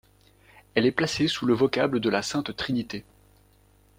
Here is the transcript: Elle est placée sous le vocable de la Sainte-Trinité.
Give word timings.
Elle 0.73 0.87
est 0.87 0.91
placée 0.91 1.27
sous 1.27 1.45
le 1.45 1.53
vocable 1.53 1.99
de 1.99 2.09
la 2.09 2.23
Sainte-Trinité. 2.23 3.05